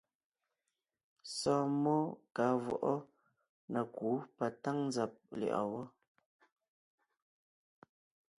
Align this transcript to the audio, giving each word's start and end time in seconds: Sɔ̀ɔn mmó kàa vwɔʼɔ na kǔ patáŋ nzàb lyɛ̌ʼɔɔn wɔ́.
Sɔ̀ɔn 1.37 1.65
mmó 1.73 1.95
kàa 2.35 2.53
vwɔʼɔ 2.63 2.93
na 3.71 3.81
kǔ 3.95 4.07
patáŋ 4.37 4.77
nzàb 4.87 5.11
lyɛ̌ʼɔɔn 5.39 5.69
wɔ́. 5.73 5.85